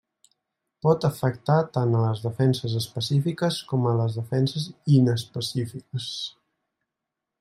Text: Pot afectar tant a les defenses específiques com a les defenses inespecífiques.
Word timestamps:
Pot 0.85 1.03
afectar 1.09 1.57
tant 1.75 1.97
a 1.99 2.01
les 2.05 2.23
defenses 2.23 2.77
específiques 2.79 3.61
com 3.73 3.85
a 3.91 3.93
les 3.99 4.17
defenses 4.21 4.67
inespecífiques. 4.97 6.09